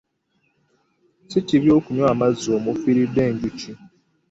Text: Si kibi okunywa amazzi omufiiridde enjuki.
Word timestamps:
Si 1.29 1.39
kibi 1.47 1.69
okunywa 1.77 2.05
amazzi 2.13 2.47
omufiiridde 2.57 3.21
enjuki. 3.29 3.71